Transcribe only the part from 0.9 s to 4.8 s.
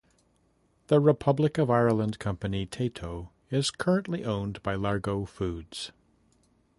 Republic of Ireland company Tayto is currently owned by